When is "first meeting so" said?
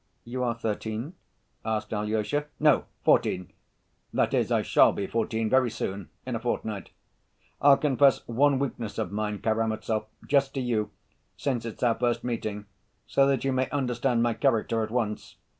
11.93-13.27